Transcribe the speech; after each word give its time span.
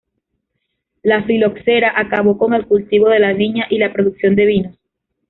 La 1.03 1.25
filoxera 1.25 1.93
acabó 1.95 2.35
con 2.39 2.55
el 2.55 2.65
cultivo 2.65 3.09
de 3.09 3.19
la 3.19 3.33
viña 3.33 3.67
y 3.69 3.77
la 3.77 3.93
producción 3.93 4.35
de 4.35 4.45
vinos. 4.47 4.77